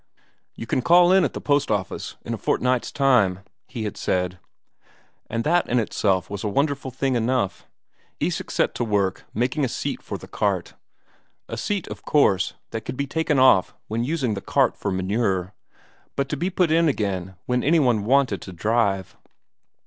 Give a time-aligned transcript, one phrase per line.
[0.55, 4.39] "You can call in at the post office in a fortnight's time," he had said.
[5.29, 7.67] And that in itself was a wonderful thing enough.
[8.19, 10.73] Isak set to work making a seat for the cart.
[11.47, 15.53] A seat, of course, that could be taken off when using the cart for manure,
[16.15, 19.15] but to be put in again when any one wanted to drive.